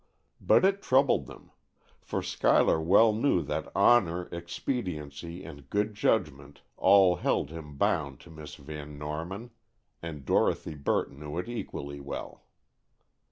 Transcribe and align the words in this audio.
But 0.39 0.65
it 0.65 0.81
troubled 0.81 1.27
them; 1.27 1.51
for 2.01 2.23
Schuyler 2.23 2.81
well 2.81 3.13
knew 3.13 3.43
that 3.43 3.71
honor, 3.75 4.29
expediency, 4.31 5.43
and 5.43 5.69
good 5.69 5.93
judgment 5.93 6.61
all 6.75 7.17
held 7.17 7.51
him 7.51 7.75
bound 7.77 8.19
to 8.21 8.31
Miss 8.31 8.55
Van 8.55 8.97
Norman, 8.97 9.51
and 10.01 10.25
Dorothy 10.25 10.73
Burt 10.73 11.11
knew 11.11 11.37
it 11.37 11.47
equally 11.47 11.99
well. 11.99 12.45